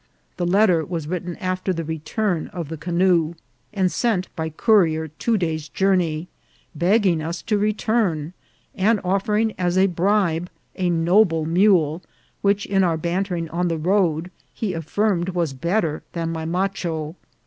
The 0.37 0.47
letter 0.47 0.83
was 0.83 1.05
written 1.05 1.35
after 1.35 1.71
the 1.71 1.83
return 1.83 2.47
of 2.47 2.69
the 2.69 2.75
canoe, 2.77 3.35
and 3.71 3.91
sent 3.91 4.35
by 4.35 4.49
courier 4.49 5.09
two 5.09 5.37
days' 5.37 5.67
journey, 5.69 6.27
begging 6.73 7.21
us 7.21 7.43
to 7.43 7.57
return, 7.59 8.33
and 8.73 8.99
offering 9.03 9.53
as 9.59 9.77
a 9.77 9.85
bribe 9.85 10.49
a 10.75 10.89
noble 10.89 11.45
mule, 11.45 12.01
which, 12.41 12.65
in 12.65 12.83
our 12.83 12.97
bantering 12.97 13.47
on 13.49 13.67
the 13.67 13.77
road, 13.77 14.31
he 14.55 14.73
affirmed 14.73 15.29
was 15.29 15.53
better 15.53 16.01
than 16.13 16.31
my 16.31 16.45
macho. 16.45 17.15